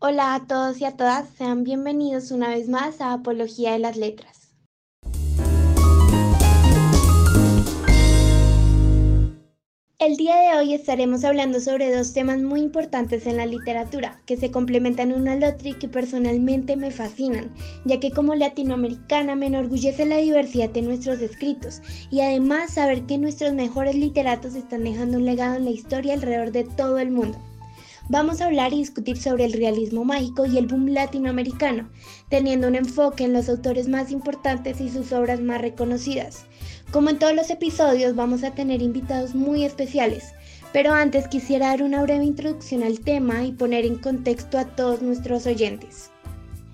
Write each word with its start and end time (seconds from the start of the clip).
Hola 0.00 0.36
a 0.36 0.46
todos 0.46 0.80
y 0.80 0.84
a 0.84 0.92
todas, 0.92 1.28
sean 1.28 1.64
bienvenidos 1.64 2.30
una 2.30 2.50
vez 2.50 2.68
más 2.68 3.00
a 3.00 3.12
Apología 3.12 3.72
de 3.72 3.80
las 3.80 3.96
Letras. 3.96 4.54
El 9.98 10.16
día 10.16 10.36
de 10.36 10.56
hoy 10.56 10.72
estaremos 10.72 11.24
hablando 11.24 11.58
sobre 11.58 11.92
dos 11.92 12.12
temas 12.12 12.38
muy 12.38 12.60
importantes 12.60 13.26
en 13.26 13.38
la 13.38 13.46
literatura, 13.46 14.22
que 14.24 14.36
se 14.36 14.52
complementan 14.52 15.12
uno 15.12 15.32
al 15.32 15.42
otro 15.42 15.68
y 15.68 15.74
que 15.74 15.88
personalmente 15.88 16.76
me 16.76 16.92
fascinan, 16.92 17.52
ya 17.84 17.98
que 17.98 18.12
como 18.12 18.36
latinoamericana 18.36 19.34
me 19.34 19.46
enorgullece 19.46 20.06
la 20.06 20.18
diversidad 20.18 20.70
de 20.70 20.82
nuestros 20.82 21.20
escritos 21.20 21.82
y 22.12 22.20
además 22.20 22.74
saber 22.74 23.02
que 23.06 23.18
nuestros 23.18 23.52
mejores 23.52 23.96
literatos 23.96 24.54
están 24.54 24.84
dejando 24.84 25.18
un 25.18 25.24
legado 25.24 25.56
en 25.56 25.64
la 25.64 25.72
historia 25.72 26.14
alrededor 26.14 26.52
de 26.52 26.62
todo 26.62 27.00
el 27.00 27.10
mundo. 27.10 27.36
Vamos 28.10 28.40
a 28.40 28.46
hablar 28.46 28.72
y 28.72 28.78
discutir 28.78 29.20
sobre 29.20 29.44
el 29.44 29.52
realismo 29.52 30.02
mágico 30.02 30.46
y 30.46 30.56
el 30.56 30.66
boom 30.66 30.88
latinoamericano, 30.88 31.90
teniendo 32.30 32.66
un 32.66 32.74
enfoque 32.74 33.24
en 33.24 33.34
los 33.34 33.50
autores 33.50 33.86
más 33.86 34.10
importantes 34.10 34.80
y 34.80 34.88
sus 34.88 35.12
obras 35.12 35.40
más 35.40 35.60
reconocidas. 35.60 36.46
Como 36.90 37.10
en 37.10 37.18
todos 37.18 37.34
los 37.34 37.50
episodios, 37.50 38.16
vamos 38.16 38.44
a 38.44 38.52
tener 38.52 38.80
invitados 38.80 39.34
muy 39.34 39.62
especiales, 39.62 40.32
pero 40.72 40.94
antes 40.94 41.28
quisiera 41.28 41.66
dar 41.66 41.82
una 41.82 42.02
breve 42.02 42.24
introducción 42.24 42.82
al 42.82 43.00
tema 43.00 43.44
y 43.44 43.52
poner 43.52 43.84
en 43.84 43.96
contexto 43.96 44.56
a 44.58 44.64
todos 44.64 45.02
nuestros 45.02 45.46
oyentes. 45.46 46.10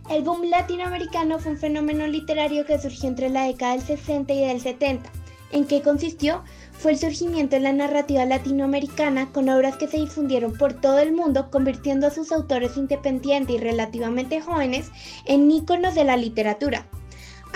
El 0.09 0.23
boom 0.23 0.45
latinoamericano 0.45 1.41
fue 1.41 1.53
un 1.53 1.59
fenómeno 1.59 2.06
literario 2.06 2.64
que 2.64 2.78
surgió 2.78 3.09
entre 3.09 3.28
la 3.28 3.47
década 3.47 3.73
del 3.73 3.83
60 3.83 4.33
y 4.33 4.47
del 4.47 4.61
70. 4.61 5.11
¿En 5.51 5.64
qué 5.66 5.83
consistió? 5.83 6.45
Fue 6.78 6.92
el 6.92 6.98
surgimiento 6.98 7.56
de 7.56 7.62
la 7.62 7.73
narrativa 7.73 8.24
latinoamericana 8.24 9.33
con 9.33 9.48
obras 9.48 9.77
que 9.77 9.88
se 9.88 9.96
difundieron 9.96 10.52
por 10.52 10.74
todo 10.74 10.98
el 10.98 11.12
mundo, 11.12 11.50
convirtiendo 11.50 12.06
a 12.06 12.10
sus 12.10 12.33
autores 12.33 12.77
independientes 12.77 13.56
y 13.56 13.59
relativamente 13.59 14.41
jóvenes 14.41 14.91
en 15.24 15.50
íconos 15.50 15.95
de 15.95 16.05
la 16.05 16.16
literatura. 16.16 16.86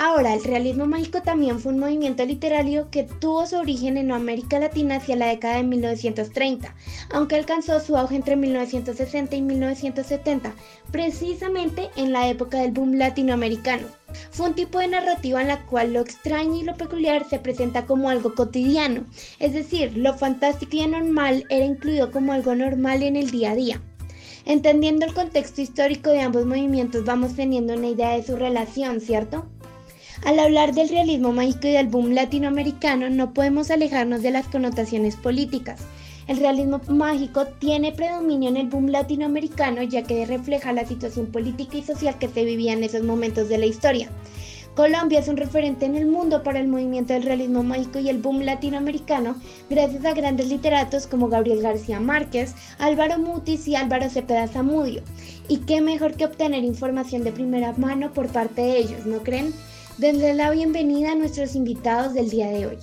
Ahora, 0.01 0.33
el 0.33 0.45
realismo 0.45 0.87
mágico 0.87 1.23
también 1.23 1.59
fue 1.59 1.73
un 1.73 1.81
movimiento 1.81 2.25
literario 2.25 2.89
que 2.89 3.03
tuvo 3.03 3.45
su 3.47 3.57
origen 3.57 3.97
en 3.97 4.13
América 4.13 4.61
Latina 4.61 4.95
hacia 4.95 5.17
la 5.17 5.27
década 5.27 5.57
de 5.57 5.65
1930, 5.65 6.73
aunque 7.11 7.35
alcanzó 7.35 7.81
su 7.81 7.97
auge 7.97 8.15
entre 8.15 8.37
1960 8.37 9.35
y 9.35 9.43
1970, 9.43 10.55
precisamente 10.93 11.91
en 11.97 12.13
la 12.13 12.29
época 12.29 12.59
del 12.59 12.71
boom 12.71 12.95
latinoamericano. 12.95 13.89
Fue 14.31 14.51
un 14.51 14.55
tipo 14.55 14.79
de 14.79 14.87
narrativa 14.87 15.43
en 15.43 15.49
la 15.49 15.67
cual 15.67 15.93
lo 15.93 16.01
extraño 16.03 16.55
y 16.55 16.63
lo 16.63 16.77
peculiar 16.77 17.29
se 17.29 17.41
presenta 17.41 17.85
como 17.85 18.09
algo 18.09 18.37
cotidiano, 18.37 19.05
es 19.41 19.53
decir, 19.53 19.97
lo 19.97 20.17
fantástico 20.17 20.77
y 20.77 20.83
anormal 20.83 21.45
era 21.51 21.65
incluido 21.65 22.13
como 22.13 22.33
algo 22.33 22.55
normal 22.55 23.03
en 23.03 23.17
el 23.17 23.33
día 23.33 23.51
a 23.51 23.57
día. 23.57 23.83
Entendiendo 24.45 25.05
el 25.05 25.13
contexto 25.13 25.61
histórico 25.61 26.11
de 26.11 26.21
ambos 26.21 26.47
movimientos 26.47 27.05
vamos 27.05 27.35
teniendo 27.35 27.75
una 27.75 27.89
idea 27.89 28.11
de 28.11 28.23
su 28.23 28.37
relación, 28.37 29.01
¿cierto? 29.01 29.45
Al 30.25 30.39
hablar 30.41 30.75
del 30.75 30.89
realismo 30.89 31.33
mágico 31.33 31.69
y 31.69 31.73
del 31.73 31.87
boom 31.87 32.13
latinoamericano, 32.13 33.09
no 33.09 33.33
podemos 33.33 33.71
alejarnos 33.71 34.23
de 34.23 34.33
las 34.33 34.47
connotaciones 34.49 35.17
políticas. 35.17 35.81
El 36.27 36.39
realismo 36.39 36.81
mágico 36.89 37.47
tiene 37.47 37.93
predominio 37.93 38.51
en 38.51 38.59
el 38.59 38.69
boom 38.69 38.89
latinoamericano 38.89 39.83
ya 39.83 40.03
que 40.03 40.27
refleja 40.27 40.73
la 40.73 40.87
situación 40.87 41.27
política 41.27 41.79
y 41.79 41.83
social 41.83 42.19
que 42.19 42.29
se 42.29 42.45
vivía 42.45 42.75
en 42.75 42.85
esos 42.85 43.03
momentos 43.03 43.49
de 43.49 43.59
la 43.59 43.67
historia. 43.67 44.11
Colombia 44.75 45.19
es 45.21 45.29
un 45.29 45.37
referente 45.37 45.87
en 45.87 45.97
el 45.97 46.07
mundo 46.07 46.43
para 46.43 46.61
el 46.61 46.69
movimiento 46.69 47.13
del 47.13 47.25
realismo 47.25 47.65
mágico 47.65 47.99
y 47.99 48.11
el 48.11 48.19
boom 48.19 48.43
latinoamericano 48.43 49.37
gracias 49.71 50.05
a 50.05 50.15
grandes 50.15 50.49
literatos 50.49 51.07
como 51.07 51.29
Gabriel 51.29 51.63
García 51.63 51.99
Márquez, 51.99 52.55
Álvaro 52.79 53.19
Mutis 53.19 53.67
y 53.67 53.75
Álvaro 53.75 54.11
Cepeda 54.11 54.47
Zamudio. 54.47 55.03
Y 55.49 55.59
qué 55.59 55.81
mejor 55.81 56.15
que 56.15 56.27
obtener 56.27 56.63
información 56.63 57.25
de 57.25 57.33
primera 57.33 57.73
mano 57.73 58.13
por 58.13 58.29
parte 58.29 58.61
de 58.61 58.79
ellos, 58.79 59.07
¿no 59.07 59.19
creen? 59.25 59.53
Denle 59.99 60.33
la 60.33 60.53
bienvenida 60.53 61.11
a 61.11 61.15
nuestros 61.17 61.57
invitados 61.57 62.15
del 62.15 62.31
día 62.31 62.47
de 62.51 62.69
hoy. 62.69 62.79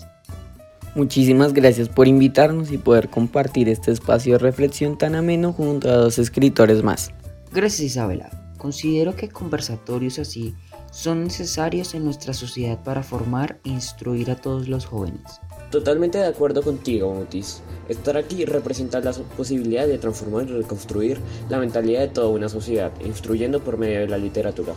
Muchísimas 0.96 1.54
gracias 1.54 1.88
por 1.88 2.10
invitarnos 2.10 2.74
y 2.74 2.78
poder 2.78 3.10
compartir 3.10 3.70
este 3.70 3.94
espacio 3.94 4.34
de 4.34 4.40
reflexión 4.40 4.98
tan 4.98 5.16
ameno 5.16 5.54
junto 5.54 5.90
a 5.90 5.96
dos 5.96 6.20
escritores 6.20 6.84
más. 6.84 7.12
Gracias 7.54 7.80
Isabela. 7.80 8.30
Considero 8.58 9.16
que 9.16 9.30
conversatorios 9.30 10.20
así 10.20 10.56
son 10.92 11.24
necesarios 11.24 11.94
en 11.96 12.04
nuestra 12.04 12.34
sociedad 12.34 12.84
para 12.84 13.02
formar 13.02 13.60
e 13.64 13.70
instruir 13.70 14.30
a 14.30 14.36
todos 14.36 14.68
los 14.68 14.86
jóvenes. 14.86 15.40
Totalmente 15.72 16.18
de 16.18 16.28
acuerdo 16.28 16.64
contigo, 16.64 17.14
Mutis. 17.14 17.62
Estar 17.88 18.18
aquí 18.18 18.44
representa 18.44 19.00
la 19.00 19.14
posibilidad 19.38 19.88
de 19.88 20.00
transformar 20.00 20.50
y 20.50 20.54
reconstruir 20.54 21.20
la 21.48 21.60
mentalidad 21.60 22.02
de 22.02 22.08
toda 22.10 22.28
una 22.28 22.50
sociedad, 22.50 22.92
instruyendo 23.06 23.64
por 23.64 23.78
medio 23.78 24.02
de 24.02 24.10
la 24.10 24.18
literatura. 24.18 24.74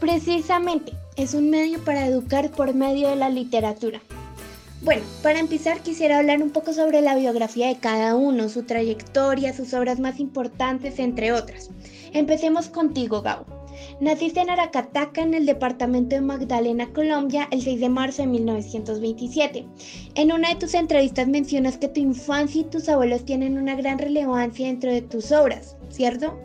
Precisamente, 0.00 0.92
es 1.16 1.34
un 1.34 1.50
medio 1.50 1.84
para 1.84 2.06
educar 2.06 2.50
por 2.50 2.74
medio 2.74 3.10
de 3.10 3.16
la 3.16 3.28
literatura. 3.28 4.00
Bueno, 4.82 5.02
para 5.22 5.38
empezar 5.38 5.82
quisiera 5.82 6.18
hablar 6.18 6.42
un 6.42 6.50
poco 6.50 6.72
sobre 6.72 7.02
la 7.02 7.14
biografía 7.14 7.68
de 7.68 7.76
cada 7.76 8.16
uno, 8.16 8.48
su 8.48 8.62
trayectoria, 8.62 9.52
sus 9.52 9.74
obras 9.74 10.00
más 10.00 10.18
importantes, 10.18 10.98
entre 10.98 11.32
otras. 11.32 11.68
Empecemos 12.14 12.70
contigo, 12.70 13.20
Gao. 13.20 13.44
Naciste 14.00 14.40
en 14.40 14.48
Aracataca, 14.48 15.20
en 15.20 15.34
el 15.34 15.44
departamento 15.44 16.16
de 16.16 16.22
Magdalena, 16.22 16.90
Colombia, 16.94 17.46
el 17.50 17.60
6 17.60 17.80
de 17.80 17.88
marzo 17.90 18.22
de 18.22 18.28
1927. 18.28 19.66
En 20.14 20.32
una 20.32 20.48
de 20.48 20.56
tus 20.56 20.72
entrevistas 20.72 21.28
mencionas 21.28 21.76
que 21.76 21.88
tu 21.88 22.00
infancia 22.00 22.62
y 22.62 22.64
tus 22.64 22.88
abuelos 22.88 23.26
tienen 23.26 23.58
una 23.58 23.76
gran 23.76 23.98
relevancia 23.98 24.66
dentro 24.66 24.90
de 24.90 25.02
tus 25.02 25.30
obras, 25.30 25.76
¿cierto? 25.90 26.38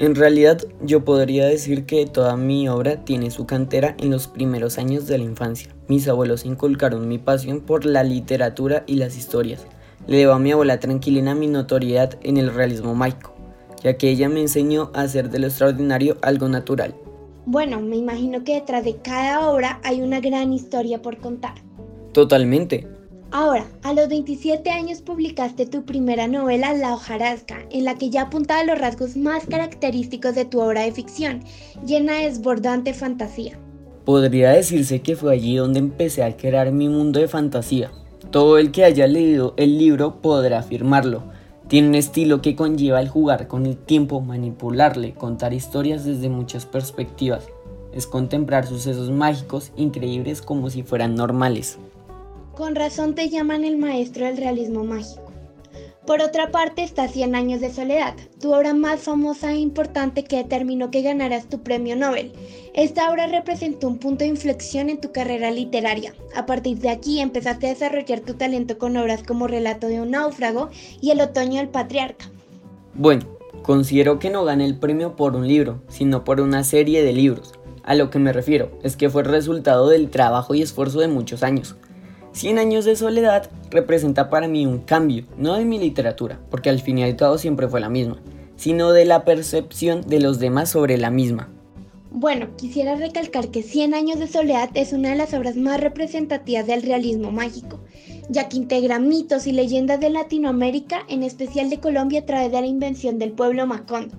En 0.00 0.14
realidad 0.14 0.62
yo 0.80 1.04
podría 1.04 1.44
decir 1.44 1.84
que 1.84 2.06
toda 2.06 2.34
mi 2.34 2.70
obra 2.70 3.04
tiene 3.04 3.30
su 3.30 3.44
cantera 3.44 3.94
en 3.98 4.10
los 4.10 4.28
primeros 4.28 4.78
años 4.78 5.06
de 5.06 5.18
la 5.18 5.24
infancia. 5.24 5.76
Mis 5.88 6.08
abuelos 6.08 6.46
inculcaron 6.46 7.06
mi 7.06 7.18
pasión 7.18 7.60
por 7.60 7.84
la 7.84 8.02
literatura 8.02 8.82
y 8.86 8.94
las 8.94 9.18
historias. 9.18 9.66
Le 10.06 10.16
debo 10.16 10.32
a 10.32 10.38
mi 10.38 10.52
abuela 10.52 10.80
tranquilina 10.80 11.34
mi 11.34 11.48
notoriedad 11.48 12.18
en 12.22 12.38
el 12.38 12.54
realismo 12.54 12.94
mágico, 12.94 13.34
ya 13.82 13.98
que 13.98 14.08
ella 14.08 14.30
me 14.30 14.40
enseñó 14.40 14.90
a 14.94 15.02
hacer 15.02 15.28
de 15.28 15.38
lo 15.38 15.48
extraordinario 15.48 16.16
algo 16.22 16.48
natural. 16.48 16.94
Bueno, 17.44 17.78
me 17.82 17.96
imagino 17.96 18.42
que 18.42 18.54
detrás 18.54 18.86
de 18.86 18.96
cada 19.02 19.50
obra 19.50 19.80
hay 19.84 20.00
una 20.00 20.20
gran 20.20 20.54
historia 20.54 21.02
por 21.02 21.18
contar. 21.18 21.56
Totalmente. 22.12 22.88
Ahora, 23.32 23.64
a 23.84 23.92
los 23.92 24.08
27 24.08 24.70
años 24.70 25.02
publicaste 25.02 25.64
tu 25.64 25.84
primera 25.84 26.26
novela, 26.26 26.74
La 26.74 26.94
hojarasca, 26.94 27.58
en 27.70 27.84
la 27.84 27.94
que 27.94 28.10
ya 28.10 28.22
apuntaba 28.22 28.64
los 28.64 28.76
rasgos 28.76 29.16
más 29.16 29.46
característicos 29.46 30.34
de 30.34 30.44
tu 30.44 30.60
obra 30.60 30.82
de 30.82 30.90
ficción, 30.90 31.44
llena 31.86 32.14
de 32.14 32.24
desbordante 32.24 32.92
fantasía. 32.92 33.56
Podría 34.04 34.50
decirse 34.50 35.00
que 35.00 35.14
fue 35.14 35.32
allí 35.32 35.54
donde 35.54 35.78
empecé 35.78 36.24
a 36.24 36.36
crear 36.36 36.72
mi 36.72 36.88
mundo 36.88 37.20
de 37.20 37.28
fantasía. 37.28 37.92
Todo 38.32 38.58
el 38.58 38.72
que 38.72 38.82
haya 38.82 39.06
leído 39.06 39.54
el 39.56 39.78
libro 39.78 40.20
podrá 40.20 40.58
afirmarlo. 40.58 41.22
Tiene 41.68 41.86
un 41.86 41.94
estilo 41.94 42.42
que 42.42 42.56
conlleva 42.56 43.00
el 43.00 43.08
jugar 43.08 43.46
con 43.46 43.64
el 43.64 43.76
tiempo, 43.76 44.20
manipularle, 44.20 45.14
contar 45.14 45.54
historias 45.54 46.04
desde 46.04 46.28
muchas 46.28 46.66
perspectivas. 46.66 47.46
Es 47.92 48.08
contemplar 48.08 48.66
sucesos 48.66 49.10
mágicos 49.10 49.70
increíbles 49.76 50.42
como 50.42 50.68
si 50.68 50.82
fueran 50.82 51.14
normales. 51.14 51.78
Con 52.60 52.74
razón 52.74 53.14
te 53.14 53.30
llaman 53.30 53.64
el 53.64 53.78
maestro 53.78 54.26
del 54.26 54.36
realismo 54.36 54.84
mágico. 54.84 55.32
Por 56.06 56.20
otra 56.20 56.50
parte 56.50 56.82
está 56.82 57.08
Cien 57.08 57.34
años 57.34 57.62
de 57.62 57.72
soledad, 57.72 58.14
tu 58.38 58.52
obra 58.52 58.74
más 58.74 59.00
famosa 59.00 59.52
e 59.52 59.56
importante 59.56 60.24
que 60.24 60.36
determinó 60.36 60.90
que 60.90 61.00
ganaras 61.00 61.48
tu 61.48 61.62
premio 61.62 61.96
Nobel. 61.96 62.32
Esta 62.74 63.10
obra 63.10 63.28
representó 63.28 63.88
un 63.88 63.96
punto 63.96 64.24
de 64.24 64.28
inflexión 64.28 64.90
en 64.90 65.00
tu 65.00 65.10
carrera 65.10 65.50
literaria. 65.50 66.12
A 66.36 66.44
partir 66.44 66.76
de 66.80 66.90
aquí 66.90 67.20
empezaste 67.20 67.66
a 67.66 67.70
desarrollar 67.70 68.20
tu 68.20 68.34
talento 68.34 68.76
con 68.76 68.94
obras 68.98 69.22
como 69.22 69.46
Relato 69.46 69.86
de 69.86 70.02
un 70.02 70.10
náufrago 70.10 70.68
y 71.00 71.12
El 71.12 71.22
otoño 71.22 71.60
del 71.60 71.70
patriarca. 71.70 72.26
Bueno, 72.92 73.24
considero 73.62 74.18
que 74.18 74.28
no 74.28 74.44
gané 74.44 74.66
el 74.66 74.78
premio 74.78 75.16
por 75.16 75.34
un 75.34 75.48
libro, 75.48 75.80
sino 75.88 76.24
por 76.24 76.42
una 76.42 76.62
serie 76.62 77.02
de 77.02 77.14
libros. 77.14 77.54
A 77.84 77.94
lo 77.94 78.10
que 78.10 78.18
me 78.18 78.34
refiero 78.34 78.70
es 78.82 78.96
que 78.96 79.08
fue 79.08 79.22
el 79.22 79.28
resultado 79.28 79.88
del 79.88 80.10
trabajo 80.10 80.54
y 80.54 80.60
esfuerzo 80.60 81.00
de 81.00 81.08
muchos 81.08 81.42
años. 81.42 81.74
100 82.32 82.58
años 82.58 82.84
de 82.84 82.96
soledad 82.96 83.50
representa 83.70 84.30
para 84.30 84.46
mí 84.46 84.64
un 84.66 84.78
cambio, 84.78 85.24
no 85.36 85.56
de 85.56 85.64
mi 85.64 85.78
literatura, 85.78 86.40
porque 86.50 86.70
al 86.70 86.80
fin 86.80 86.98
y 86.98 87.02
al 87.02 87.16
cabo 87.16 87.38
siempre 87.38 87.68
fue 87.68 87.80
la 87.80 87.88
misma, 87.88 88.18
sino 88.56 88.92
de 88.92 89.04
la 89.04 89.24
percepción 89.24 90.02
de 90.02 90.20
los 90.20 90.38
demás 90.38 90.70
sobre 90.70 90.96
la 90.96 91.10
misma. 91.10 91.48
Bueno, 92.12 92.56
quisiera 92.56 92.96
recalcar 92.96 93.48
que 93.48 93.62
100 93.62 93.94
años 93.94 94.18
de 94.18 94.26
soledad 94.26 94.70
es 94.74 94.92
una 94.92 95.10
de 95.10 95.16
las 95.16 95.32
obras 95.32 95.56
más 95.56 95.80
representativas 95.80 96.66
del 96.66 96.82
realismo 96.82 97.30
mágico, 97.30 97.80
ya 98.28 98.48
que 98.48 98.56
integra 98.56 98.98
mitos 98.98 99.46
y 99.46 99.52
leyendas 99.52 100.00
de 100.00 100.10
Latinoamérica, 100.10 101.02
en 101.08 101.22
especial 101.22 101.70
de 101.70 101.80
Colombia 101.80 102.20
a 102.20 102.26
través 102.26 102.50
de 102.52 102.60
la 102.60 102.66
invención 102.66 103.18
del 103.18 103.32
pueblo 103.32 103.66
Macondo. 103.66 104.16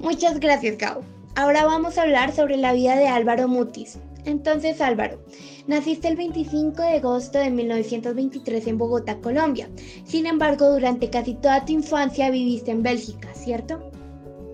Muchas 0.00 0.40
gracias, 0.40 0.78
Gao. 0.78 1.02
Ahora 1.34 1.64
vamos 1.64 1.96
a 1.96 2.02
hablar 2.02 2.32
sobre 2.32 2.56
la 2.56 2.72
vida 2.72 2.96
de 2.96 3.08
Álvaro 3.08 3.48
Mutis, 3.48 3.98
entonces 4.24 4.80
Álvaro, 4.80 5.18
naciste 5.66 6.08
el 6.08 6.16
25 6.16 6.82
de 6.82 6.96
agosto 6.96 7.38
de 7.38 7.50
1923 7.50 8.66
en 8.66 8.78
Bogotá, 8.78 9.18
Colombia. 9.20 9.68
Sin 10.04 10.26
embargo, 10.26 10.70
durante 10.70 11.10
casi 11.10 11.34
toda 11.34 11.64
tu 11.64 11.72
infancia 11.72 12.30
viviste 12.30 12.70
en 12.70 12.82
Bélgica, 12.82 13.28
¿cierto? 13.34 13.90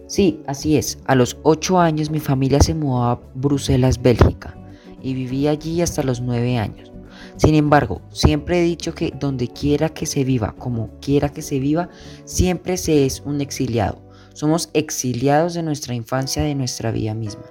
Sí, 0.06 0.40
así 0.46 0.76
es. 0.76 0.98
A 1.04 1.14
los 1.14 1.36
8 1.42 1.78
años 1.78 2.10
mi 2.10 2.20
familia 2.20 2.60
se 2.60 2.74
mudó 2.74 3.04
a 3.04 3.20
Bruselas, 3.34 4.00
Bélgica, 4.00 4.56
y 5.02 5.12
viví 5.12 5.46
allí 5.46 5.82
hasta 5.82 6.02
los 6.02 6.20
9 6.20 6.56
años. 6.56 6.90
Sin 7.36 7.54
embargo, 7.54 8.00
siempre 8.10 8.58
he 8.58 8.62
dicho 8.62 8.94
que 8.94 9.12
donde 9.18 9.48
quiera 9.48 9.90
que 9.90 10.06
se 10.06 10.24
viva, 10.24 10.54
como 10.58 10.90
quiera 11.00 11.28
que 11.28 11.42
se 11.42 11.60
viva, 11.60 11.88
siempre 12.24 12.76
se 12.76 13.06
es 13.06 13.20
un 13.24 13.40
exiliado. 13.40 14.02
Somos 14.32 14.70
exiliados 14.72 15.54
de 15.54 15.62
nuestra 15.62 15.94
infancia, 15.94 16.42
de 16.42 16.54
nuestra 16.54 16.90
vida 16.90 17.14
misma. 17.14 17.42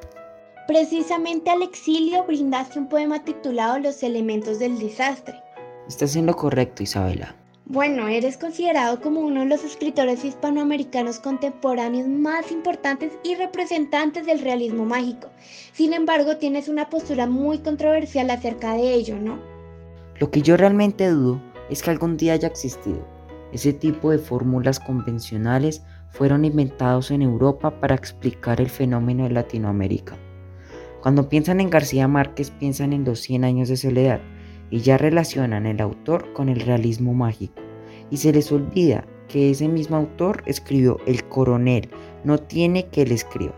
Precisamente 0.67 1.49
al 1.49 1.61
exilio 1.61 2.25
brindaste 2.25 2.77
un 2.77 2.89
poema 2.89 3.23
titulado 3.23 3.79
Los 3.79 4.03
elementos 4.03 4.59
del 4.59 4.77
desastre. 4.77 5.41
Estás 5.87 6.17
en 6.17 6.25
lo 6.25 6.35
correcto, 6.35 6.83
Isabela. 6.83 7.33
Bueno, 7.63 8.09
eres 8.09 8.37
considerado 8.37 8.99
como 8.99 9.21
uno 9.21 9.41
de 9.41 9.45
los 9.45 9.63
escritores 9.63 10.25
hispanoamericanos 10.25 11.19
contemporáneos 11.19 12.09
más 12.09 12.51
importantes 12.51 13.13
y 13.23 13.35
representantes 13.35 14.25
del 14.25 14.41
realismo 14.41 14.83
mágico. 14.83 15.29
Sin 15.71 15.93
embargo, 15.93 16.35
tienes 16.35 16.67
una 16.67 16.89
postura 16.89 17.27
muy 17.27 17.59
controversial 17.59 18.29
acerca 18.29 18.73
de 18.73 18.93
ello, 18.93 19.15
¿no? 19.15 19.39
Lo 20.19 20.29
que 20.31 20.41
yo 20.41 20.57
realmente 20.57 21.07
dudo 21.07 21.41
es 21.69 21.81
que 21.81 21.91
algún 21.91 22.17
día 22.17 22.33
haya 22.33 22.49
existido. 22.49 23.07
Ese 23.53 23.71
tipo 23.71 24.11
de 24.11 24.17
fórmulas 24.17 24.81
convencionales 24.81 25.81
fueron 26.09 26.43
inventados 26.43 27.09
en 27.11 27.21
Europa 27.21 27.79
para 27.79 27.95
explicar 27.95 28.59
el 28.59 28.69
fenómeno 28.69 29.23
de 29.23 29.29
Latinoamérica. 29.29 30.17
Cuando 31.07 31.29
piensan 31.29 31.61
en 31.61 31.69
García 31.69 32.05
Márquez 32.09 32.51
piensan 32.51 32.91
en 32.91 33.05
los 33.05 33.21
100 33.21 33.45
años 33.45 33.69
de 33.69 33.77
soledad 33.77 34.19
y 34.69 34.81
ya 34.81 34.97
relacionan 34.97 35.65
el 35.65 35.79
autor 35.79 36.33
con 36.33 36.49
el 36.49 36.59
realismo 36.59 37.13
mágico. 37.13 37.53
Y 38.11 38.17
se 38.17 38.33
les 38.33 38.51
olvida 38.51 39.05
que 39.29 39.49
ese 39.49 39.69
mismo 39.69 39.95
autor 39.95 40.43
escribió 40.47 40.97
El 41.07 41.23
coronel, 41.23 41.89
no 42.25 42.39
tiene 42.39 42.87
que 42.87 43.05
le 43.05 43.13
escriba. 43.13 43.55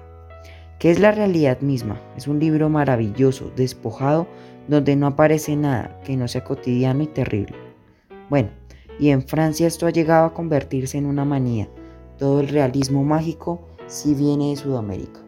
¿Qué 0.77 0.91
es 0.91 0.99
la 0.99 1.11
realidad 1.11 1.59
misma? 1.61 1.99
Es 2.15 2.27
un 2.27 2.39
libro 2.39 2.69
maravilloso, 2.69 3.51
despojado, 3.55 4.27
donde 4.67 4.95
no 4.95 5.07
aparece 5.07 5.55
nada 5.55 5.99
que 6.05 6.15
no 6.15 6.27
sea 6.27 6.43
cotidiano 6.43 7.01
y 7.01 7.07
terrible. 7.07 7.55
Bueno, 8.29 8.49
y 8.99 9.09
en 9.09 9.23
Francia 9.23 9.65
esto 9.65 9.87
ha 9.87 9.89
llegado 9.89 10.27
a 10.27 10.33
convertirse 10.35 10.99
en 10.99 11.07
una 11.07 11.25
manía. 11.25 11.67
Todo 12.19 12.41
el 12.41 12.49
realismo 12.49 13.03
mágico 13.03 13.67
sí 13.87 14.13
viene 14.13 14.51
de 14.51 14.55
Sudamérica. 14.55 15.21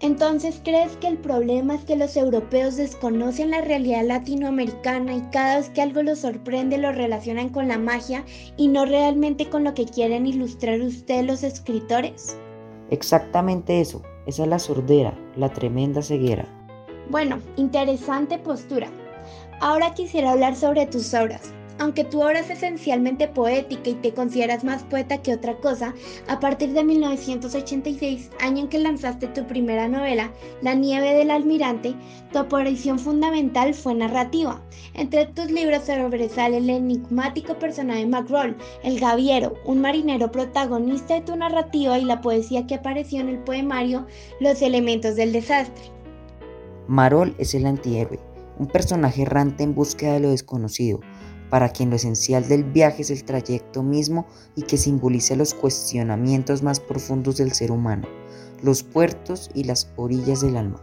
Entonces, 0.00 0.60
¿crees 0.62 0.94
que 0.98 1.08
el 1.08 1.16
problema 1.16 1.74
es 1.74 1.84
que 1.84 1.96
los 1.96 2.16
europeos 2.18 2.76
desconocen 2.76 3.50
la 3.50 3.62
realidad 3.62 4.04
latinoamericana 4.04 5.14
y 5.14 5.22
cada 5.32 5.56
vez 5.56 5.70
que 5.70 5.80
algo 5.80 6.02
los 6.02 6.18
sorprende 6.18 6.76
lo 6.76 6.92
relacionan 6.92 7.48
con 7.48 7.68
la 7.68 7.78
magia 7.78 8.22
y 8.58 8.68
no 8.68 8.84
realmente 8.84 9.48
con 9.48 9.64
lo 9.64 9.72
que 9.72 9.86
quieren 9.86 10.26
ilustrar 10.26 10.82
ustedes 10.82 11.24
los 11.24 11.42
escritores? 11.42 12.36
Exactamente 12.90 13.80
eso, 13.80 14.02
esa 14.26 14.42
es 14.42 14.48
la 14.48 14.58
sordera, 14.58 15.18
la 15.34 15.48
tremenda 15.48 16.02
ceguera. 16.02 16.44
Bueno, 17.08 17.40
interesante 17.56 18.38
postura. 18.38 18.88
Ahora 19.60 19.94
quisiera 19.94 20.32
hablar 20.32 20.56
sobre 20.56 20.86
tus 20.86 21.14
obras. 21.14 21.54
Aunque 21.78 22.04
tu 22.04 22.22
obra 22.22 22.40
es 22.40 22.48
esencialmente 22.48 23.28
poética 23.28 23.90
y 23.90 23.94
te 23.94 24.14
consideras 24.14 24.64
más 24.64 24.82
poeta 24.84 25.18
que 25.18 25.34
otra 25.34 25.56
cosa, 25.56 25.92
a 26.26 26.40
partir 26.40 26.72
de 26.72 26.82
1986, 26.82 28.30
año 28.40 28.62
en 28.62 28.68
que 28.68 28.78
lanzaste 28.78 29.26
tu 29.28 29.46
primera 29.46 29.86
novela, 29.86 30.32
La 30.62 30.74
nieve 30.74 31.12
del 31.12 31.30
almirante, 31.30 31.94
tu 32.32 32.38
aparición 32.38 32.98
fundamental 32.98 33.74
fue 33.74 33.94
narrativa. 33.94 34.62
Entre 34.94 35.26
tus 35.26 35.50
libros 35.50 35.84
sobresale 35.84 36.56
el 36.58 36.70
enigmático 36.70 37.58
personaje 37.58 38.06
Macroll, 38.06 38.56
el 38.82 38.98
gaviero, 38.98 39.54
un 39.66 39.82
marinero 39.82 40.32
protagonista 40.32 41.14
de 41.14 41.20
tu 41.20 41.36
narrativa 41.36 41.98
y 41.98 42.04
la 42.04 42.22
poesía 42.22 42.66
que 42.66 42.76
apareció 42.76 43.20
en 43.20 43.28
el 43.28 43.38
poemario 43.40 44.06
Los 44.40 44.62
elementos 44.62 45.16
del 45.16 45.32
desastre. 45.32 45.90
Marol 46.88 47.34
es 47.36 47.54
el 47.54 47.66
antihéroe, 47.66 48.18
un 48.58 48.68
personaje 48.68 49.22
errante 49.22 49.62
en 49.64 49.74
búsqueda 49.74 50.14
de 50.14 50.20
lo 50.20 50.30
desconocido 50.30 51.00
para 51.50 51.68
quien 51.68 51.90
lo 51.90 51.96
esencial 51.96 52.48
del 52.48 52.64
viaje 52.64 53.02
es 53.02 53.10
el 53.10 53.24
trayecto 53.24 53.82
mismo 53.82 54.26
y 54.54 54.62
que 54.62 54.76
simboliza 54.76 55.36
los 55.36 55.54
cuestionamientos 55.54 56.62
más 56.62 56.80
profundos 56.80 57.36
del 57.36 57.52
ser 57.52 57.70
humano, 57.70 58.06
los 58.62 58.82
puertos 58.82 59.50
y 59.54 59.64
las 59.64 59.90
orillas 59.96 60.40
del 60.40 60.56
alma. 60.56 60.80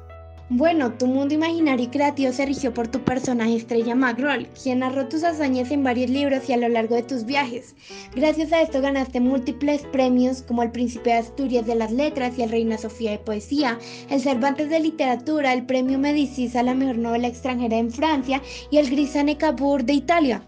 Bueno, 0.50 0.92
tu 0.92 1.08
mundo 1.08 1.34
imaginario 1.34 1.86
y 1.86 1.88
creativo 1.88 2.32
se 2.34 2.46
rigió 2.46 2.74
por 2.74 2.88
tu 2.88 3.00
personaje 3.00 3.56
estrella 3.56 3.96
Macroll, 3.96 4.48
quien 4.62 4.80
narró 4.80 5.08
tus 5.08 5.24
hazañas 5.24 5.72
en 5.72 5.84
varios 5.84 6.12
libros 6.12 6.48
y 6.48 6.54
a 6.54 6.58
lo 6.58 6.68
largo 6.68 6.96
de 6.96 7.02
tus 7.02 7.26
viajes. 7.26 7.74
Gracias 8.14 8.52
a 8.52 8.62
esto 8.62 8.82
ganaste 8.82 9.20
múltiples 9.20 9.82
premios 9.92 10.44
como 10.44 10.62
el 10.62 10.72
Príncipe 10.72 11.12
de 11.12 11.16
Asturias 11.16 11.66
de 11.66 11.76
las 11.76 11.92
Letras 11.92 12.38
y 12.38 12.44
el 12.44 12.52
Reina 12.52 12.78
Sofía 12.78 13.12
de 13.12 13.20
Poesía, 13.20 13.80
el 14.12 14.22
Cervantes 14.22 14.70
de 14.70 14.82
Literatura, 14.82 15.54
el 15.54 15.66
Premio 15.66 15.98
Medicis 15.98 16.56
a 16.56 16.62
la 16.62 16.76
mejor 16.76 16.98
novela 16.98 17.30
extranjera 17.30 17.78
en 17.78 17.90
Francia 17.90 18.42
y 18.70 18.78
el 18.78 18.92
Grisane 18.92 19.38
Cabur 19.38 19.86
de 19.86 19.94
Italia. 19.94 20.44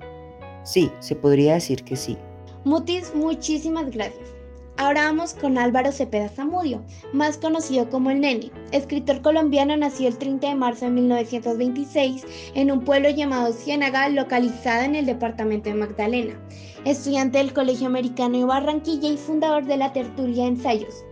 Sí, 0.65 0.91
se 0.99 1.15
podría 1.15 1.53
decir 1.53 1.83
que 1.83 1.95
sí. 1.95 2.17
Mutis, 2.65 3.13
muchísimas 3.13 3.91
gracias. 3.91 4.35
Ahora 4.77 5.05
vamos 5.05 5.33
con 5.33 5.57
Álvaro 5.57 5.91
Cepeda 5.93 6.27
Zamudio, 6.27 6.81
más 7.13 7.37
conocido 7.37 7.89
como 7.89 8.09
el 8.09 8.19
Nene. 8.19 8.51
Escritor 8.73 9.21
colombiano, 9.21 9.77
nació 9.77 10.09
el 10.09 10.17
30 10.17 10.49
de 10.49 10.55
marzo 10.55 10.85
de 10.85 10.91
1926 10.91 12.25
en 12.55 12.71
un 12.71 12.81
pueblo 12.81 13.09
llamado 13.09 13.53
Ciénaga, 13.53 14.09
localizado 14.09 14.83
en 14.83 14.95
el 14.95 15.05
departamento 15.05 15.69
de 15.69 15.75
Magdalena. 15.75 16.37
Estudiante 16.83 17.37
del 17.37 17.53
Colegio 17.53 17.87
Americano 17.87 18.37
de 18.37 18.45
Barranquilla 18.45 19.09
y 19.09 19.17
fundador 19.17 19.65
de 19.65 19.77
la 19.77 19.93
tertulia 19.93 20.45
ensayos. 20.45 21.05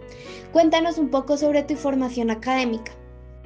Cuéntanos 0.52 0.98
un 0.98 1.10
poco 1.10 1.38
sobre 1.38 1.64
tu 1.64 1.76
formación 1.76 2.32
académica. 2.32 2.92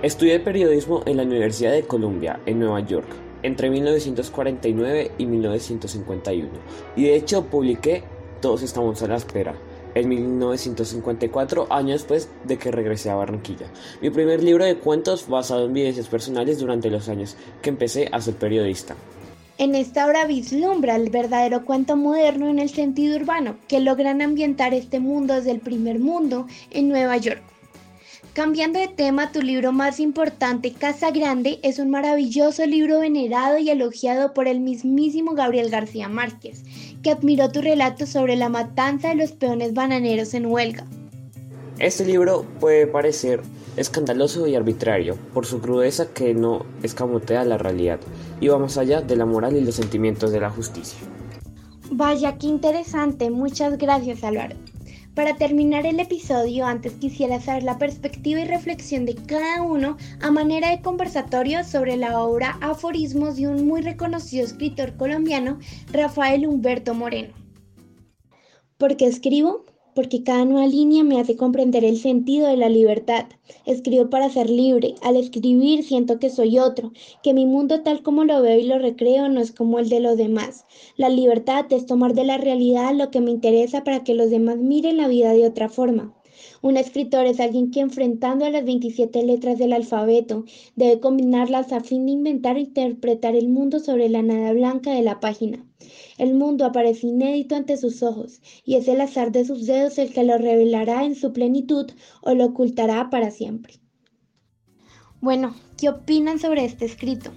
Estudié 0.01 0.39
periodismo 0.39 1.03
en 1.06 1.18
la 1.18 1.24
Universidad 1.24 1.74
de 1.74 1.83
Columbia, 1.83 2.39
en 2.45 2.60
Nueva 2.60 2.80
York 2.80 3.26
entre 3.44 3.69
1949 3.69 5.12
y 5.18 5.25
1951 5.25 6.50
y 6.95 7.04
de 7.04 7.16
hecho 7.16 7.45
publiqué 7.45 8.04
Todos 8.42 8.62
estamos 8.62 9.01
a 9.01 9.07
la 9.07 9.16
espera 9.16 9.56
en 9.95 10.10
1954, 10.10 11.68
años 11.72 12.01
después 12.01 12.30
de 12.44 12.57
que 12.57 12.72
regresé 12.72 13.10
a 13.10 13.16
Barranquilla. 13.16 13.68
Mi 14.01 14.10
primer 14.10 14.44
libro 14.44 14.63
de 14.63 14.78
cuentos 14.78 15.28
basado 15.28 15.66
en 15.66 15.74
vivencias 15.74 16.07
personales 16.07 16.60
durante 16.60 16.89
los 16.89 17.10
años 17.10 17.36
que 17.62 17.69
empecé 17.69 18.10
a 18.12 18.22
ser 18.22 18.36
periodista. 18.36 18.95
En 19.57 19.74
esta 19.74 20.06
obra 20.06 20.28
vislumbra 20.28 20.95
el 20.95 21.10
verdadero 21.10 21.66
cuento 21.66 21.98
moderno 21.98 22.48
en 22.48 22.60
el 22.60 22.69
sentido 22.69 23.16
urbano, 23.16 23.57
que 23.68 23.80
logran 23.80 24.22
ambientar 24.22 24.75
este 24.75 25.00
mundo 25.00 25.34
desde 25.34 25.50
el 25.50 25.62
primer 25.62 25.98
mundo 25.98 26.45
en 26.69 26.89
Nueva 26.89 27.18
York. 27.18 27.42
Cambiando 28.38 28.80
de 28.80 28.88
tema, 28.88 29.32
tu 29.32 29.41
libro 29.41 29.72
más 29.72 30.00
importante, 30.00 30.72
Casa 30.72 31.10
Grande, 31.10 31.60
es 31.63 31.79
un 31.79 31.89
maravilloso 31.89 32.67
libro 32.67 33.00
venerado 33.00 33.58
y 33.58 33.72
elogiado 33.72 34.36
por 34.36 34.48
el 34.48 34.60
mismísimo 34.60 35.34
Gabriel 35.34 35.72
García 35.72 36.08
Márquez, 36.08 36.62
que 37.01 37.10
admiró 37.10 37.50
tu 37.50 37.62
relato 37.62 38.06
sobre 38.06 38.36
la 38.36 38.50
matanza 38.50 39.10
de 39.10 39.15
los 39.15 39.32
peones 39.32 39.74
bananeros 39.74 40.36
en 40.36 40.46
huelga. 40.46 40.86
Este 41.79 42.06
libro 42.06 42.46
puede 42.60 42.86
parecer 42.86 43.41
escandaloso 43.75 44.46
y 44.46 44.53
arbitrario 44.53 45.17
por 45.34 45.48
su 45.48 45.60
crudeza 45.60 46.13
que 46.13 46.36
no 46.36 46.63
escamotea 46.84 47.44
la 47.44 47.58
realidad 47.58 48.00
y 48.39 48.50
va 48.50 48.60
más 48.60 48.77
allá 48.77 49.01
de 49.01 49.15
la 49.15 49.25
moral 49.25 49.58
y 49.58 49.62
los 49.62 49.74
sentimientos 49.74 50.32
de 50.32 50.41
la 50.41 50.51
justicia. 50.51 51.00
Vaya, 51.89 52.38
qué 52.38 52.46
interesante. 52.46 53.32
Muchas 53.32 53.79
gracias, 53.79 54.24
Álvaro. 54.24 54.56
Para 55.17 55.36
terminar 55.36 55.88
el 55.88 56.00
episodio, 56.00 56.67
antes 56.67 56.93
quisiera 56.93 57.41
saber 57.41 57.63
la 57.63 57.79
perspectiva 57.79 58.39
y 58.39 58.45
reflexión 58.45 59.07
de 59.07 59.15
cada 59.15 59.63
uno 59.63 59.97
a 60.21 60.29
manera 60.29 60.69
de 60.69 60.83
conversatorio 60.83 61.63
sobre 61.63 61.97
la 61.97 62.19
obra 62.19 62.59
Aforismos 62.62 63.36
de 63.36 63.47
un 63.47 63.65
muy 63.65 63.81
reconocido 63.81 64.45
escritor 64.45 64.95
colombiano, 64.95 65.57
Rafael 65.91 66.45
Humberto 66.45 66.93
Moreno. 66.93 67.33
¿Por 68.77 68.95
qué 68.95 69.07
escribo? 69.07 69.65
Porque 69.98 70.22
cada 70.22 70.46
nueva 70.46 70.68
línea 70.68 71.04
me 71.04 71.20
hace 71.20 71.36
comprender 71.36 71.84
el 71.84 71.98
sentido 71.98 72.48
de 72.48 72.56
la 72.56 72.70
libertad. 72.70 73.25
Escribo 73.66 74.12
para 74.12 74.30
ser 74.30 74.48
libre. 74.48 74.94
Al 75.01 75.16
escribir 75.16 75.84
siento 75.84 76.20
que 76.20 76.30
soy 76.30 76.60
otro, 76.60 76.92
que 77.24 77.34
mi 77.34 77.48
mundo 77.48 77.82
tal 77.82 78.04
como 78.04 78.24
lo 78.24 78.44
veo 78.44 78.60
y 78.60 78.68
lo 78.68 78.77
recreo 78.77 79.27
no 79.27 79.42
es 79.42 79.51
como 79.51 79.80
el 79.80 79.89
de 79.89 80.00
los 80.00 80.16
demás. 80.16 80.66
La 80.98 81.10
libertad 81.10 81.66
es 81.72 81.88
tomar 81.88 82.13
de 82.13 82.25
la 82.25 82.38
realidad 82.38 82.94
lo 82.94 83.10
que 83.10 83.22
me 83.22 83.32
interesa 83.32 83.84
para 83.84 84.04
que 84.04 84.13
los 84.13 84.30
demás 84.30 84.58
miren 84.58 84.98
la 84.98 85.08
vida 85.08 85.34
de 85.34 85.48
otra 85.48 85.68
forma. 85.68 86.13
Un 86.61 86.77
escritor 86.77 87.25
es 87.25 87.39
alguien 87.39 87.71
que 87.71 87.81
enfrentando 87.81 88.45
a 88.45 88.49
las 88.49 88.65
27 88.65 89.23
letras 89.23 89.57
del 89.57 89.73
alfabeto 89.73 90.45
debe 90.75 90.99
combinarlas 90.99 91.71
a 91.71 91.81
fin 91.81 92.05
de 92.05 92.13
inventar 92.13 92.57
e 92.57 92.61
interpretar 92.61 93.35
el 93.35 93.49
mundo 93.49 93.79
sobre 93.79 94.09
la 94.09 94.21
nada 94.21 94.53
blanca 94.53 94.91
de 94.91 95.03
la 95.03 95.19
página. 95.19 95.63
El 96.17 96.33
mundo 96.33 96.65
aparece 96.65 97.07
inédito 97.07 97.55
ante 97.55 97.77
sus 97.77 98.01
ojos 98.01 98.41
y 98.65 98.75
es 98.75 98.87
el 98.87 99.01
azar 99.01 99.31
de 99.31 99.45
sus 99.45 99.65
dedos 99.67 99.97
el 99.99 100.11
que 100.11 100.23
lo 100.23 100.37
revelará 100.37 101.05
en 101.05 101.15
su 101.15 101.31
plenitud 101.31 101.91
o 102.21 102.33
lo 102.33 102.45
ocultará 102.45 103.09
para 103.09 103.29
siempre. 103.29 103.75
Bueno, 105.21 105.55
¿qué 105.77 105.89
opinan 105.89 106.39
sobre 106.39 106.65
este 106.65 106.85
escrito? 106.85 107.31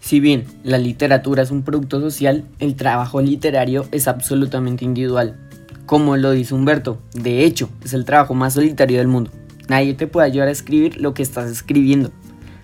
Si 0.00 0.20
bien 0.20 0.44
la 0.62 0.78
literatura 0.78 1.42
es 1.42 1.50
un 1.50 1.64
producto 1.64 2.00
social, 2.00 2.44
el 2.60 2.76
trabajo 2.76 3.20
literario 3.20 3.86
es 3.90 4.08
absolutamente 4.08 4.84
individual 4.84 5.45
Como 5.86 6.16
lo 6.16 6.32
dice 6.32 6.52
Humberto, 6.52 6.98
de 7.14 7.44
hecho, 7.44 7.70
es 7.84 7.92
el 7.92 8.04
trabajo 8.04 8.34
más 8.34 8.54
solitario 8.54 8.98
del 8.98 9.06
mundo. 9.06 9.30
Nadie 9.68 9.94
te 9.94 10.08
puede 10.08 10.26
ayudar 10.26 10.48
a 10.48 10.52
escribir 10.52 11.00
lo 11.00 11.14
que 11.14 11.22
estás 11.22 11.48
escribiendo. 11.48 12.10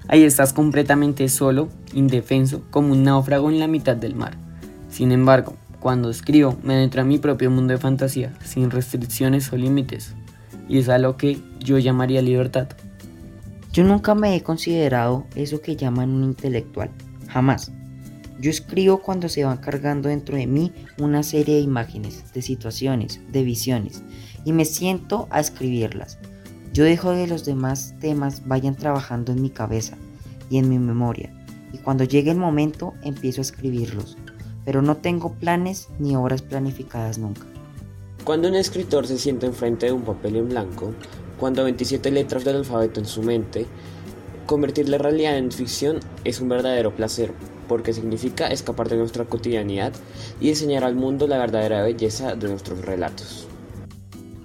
Ahí 0.08 0.24
estás 0.24 0.52
completamente 0.52 1.28
solo, 1.28 1.68
indefenso, 1.92 2.62
como 2.70 2.92
un 2.92 3.04
náufrago 3.04 3.48
en 3.48 3.60
la 3.60 3.68
mitad 3.68 3.96
del 3.96 4.16
mar. 4.16 4.36
Sin 4.90 5.12
embargo, 5.12 5.54
cuando 5.78 6.10
escribo, 6.10 6.58
me 6.64 6.74
adentro 6.74 7.02
a 7.02 7.04
mi 7.04 7.18
propio 7.18 7.48
mundo 7.48 7.72
de 7.72 7.78
fantasía, 7.78 8.32
sin 8.44 8.72
restricciones 8.72 9.52
o 9.52 9.56
límites. 9.56 10.14
Y 10.68 10.78
es 10.78 10.88
a 10.88 10.98
lo 10.98 11.16
que 11.16 11.40
yo 11.60 11.78
llamaría 11.78 12.22
libertad. 12.22 12.68
Yo 13.72 13.84
nunca 13.84 14.16
me 14.16 14.34
he 14.34 14.42
considerado 14.42 15.26
eso 15.36 15.60
que 15.60 15.76
llaman 15.76 16.10
un 16.10 16.24
intelectual. 16.24 16.90
Jamás. 17.28 17.70
Yo 18.42 18.50
escribo 18.50 18.98
cuando 18.98 19.28
se 19.28 19.44
van 19.44 19.58
cargando 19.58 20.08
dentro 20.08 20.36
de 20.36 20.48
mí 20.48 20.72
una 20.98 21.22
serie 21.22 21.54
de 21.54 21.60
imágenes, 21.60 22.32
de 22.32 22.42
situaciones, 22.42 23.20
de 23.30 23.44
visiones, 23.44 24.02
y 24.44 24.52
me 24.52 24.64
siento 24.64 25.28
a 25.30 25.38
escribirlas. 25.38 26.18
Yo 26.72 26.82
dejo 26.82 27.12
que 27.12 27.28
los 27.28 27.44
demás 27.44 27.94
temas 28.00 28.42
vayan 28.44 28.74
trabajando 28.74 29.30
en 29.30 29.42
mi 29.42 29.50
cabeza 29.50 29.96
y 30.50 30.58
en 30.58 30.68
mi 30.68 30.80
memoria, 30.80 31.32
y 31.72 31.78
cuando 31.78 32.02
llegue 32.02 32.32
el 32.32 32.36
momento 32.36 32.94
empiezo 33.04 33.40
a 33.40 33.42
escribirlos, 33.42 34.18
pero 34.64 34.82
no 34.82 34.96
tengo 34.96 35.34
planes 35.34 35.86
ni 36.00 36.16
obras 36.16 36.42
planificadas 36.42 37.18
nunca. 37.18 37.46
Cuando 38.24 38.48
un 38.48 38.56
escritor 38.56 39.06
se 39.06 39.18
siente 39.18 39.46
enfrente 39.46 39.86
de 39.86 39.92
un 39.92 40.02
papel 40.02 40.34
en 40.34 40.48
blanco, 40.48 40.94
cuando 41.38 41.62
27 41.62 42.10
letras 42.10 42.44
del 42.44 42.56
alfabeto 42.56 42.98
en 42.98 43.06
su 43.06 43.22
mente, 43.22 43.66
convertir 44.46 44.88
la 44.88 44.98
realidad 44.98 45.38
en 45.38 45.52
ficción 45.52 46.00
es 46.24 46.40
un 46.40 46.48
verdadero 46.48 46.92
placer, 46.96 47.32
porque 47.72 47.94
significa 47.94 48.48
escapar 48.48 48.90
de 48.90 48.98
nuestra 48.98 49.24
cotidianidad 49.24 49.94
y 50.42 50.50
enseñar 50.50 50.84
al 50.84 50.94
mundo 50.94 51.26
la 51.26 51.38
verdadera 51.38 51.80
belleza 51.80 52.36
de 52.36 52.48
nuestros 52.48 52.84
relatos. 52.84 53.48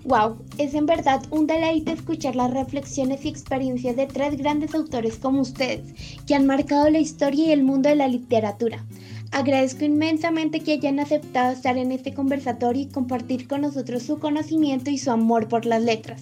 Wow, 0.05 0.37
es 0.57 0.73
en 0.73 0.85
verdad 0.85 1.21
un 1.29 1.45
deleite 1.45 1.91
escuchar 1.91 2.37
las 2.37 2.51
reflexiones 2.51 3.25
y 3.25 3.27
experiencias 3.27 3.97
de 3.97 4.07
tres 4.07 4.37
grandes 4.37 4.73
autores 4.73 5.17
como 5.17 5.41
ustedes, 5.41 5.81
que 6.25 6.35
han 6.35 6.45
marcado 6.45 6.89
la 6.89 6.99
historia 6.99 7.47
y 7.47 7.51
el 7.51 7.65
mundo 7.65 7.89
de 7.89 7.97
la 7.97 8.07
literatura. 8.07 8.85
Agradezco 9.31 9.83
inmensamente 9.83 10.61
que 10.61 10.71
hayan 10.71 11.01
aceptado 11.01 11.51
estar 11.51 11.77
en 11.77 11.91
este 11.91 12.13
conversatorio 12.13 12.83
y 12.83 12.87
compartir 12.87 13.49
con 13.49 13.59
nosotros 13.59 14.03
su 14.03 14.19
conocimiento 14.19 14.89
y 14.89 14.97
su 14.99 15.11
amor 15.11 15.49
por 15.49 15.65
las 15.65 15.83
letras. 15.83 16.21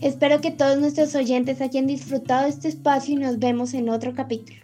Espero 0.00 0.40
que 0.40 0.50
todos 0.50 0.80
nuestros 0.80 1.14
oyentes 1.14 1.60
hayan 1.60 1.86
disfrutado 1.86 2.48
este 2.48 2.66
espacio 2.66 3.14
y 3.14 3.18
nos 3.18 3.38
vemos 3.38 3.72
en 3.72 3.88
otro 3.88 4.14
capítulo. 4.14 4.63